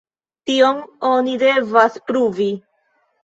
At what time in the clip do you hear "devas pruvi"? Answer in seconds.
1.45-2.49